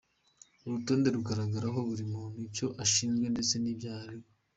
Uru 0.63 0.71
rutonde 0.75 1.07
rugaragaraho 1.15 1.79
buri 1.89 2.03
muntu 2.13 2.37
icyo 2.49 2.67
ashinzwe 2.83 3.25
ndetse 3.33 3.53
n’ibyaha 3.59 4.01
aregwa. 4.05 4.31